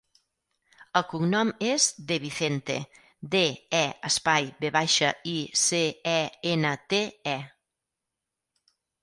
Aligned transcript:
El 0.99 1.03
cognom 1.09 1.51
és 1.67 1.83
De 2.11 2.17
Vicente: 2.23 2.77
de, 3.35 3.43
e, 3.81 3.83
espai, 4.09 4.49
ve 4.65 4.73
baixa, 4.79 5.11
i, 5.35 5.37
ce, 5.67 5.83
e, 6.15 6.19
ena, 6.55 6.75
te, 6.95 7.05
e. 7.37 7.37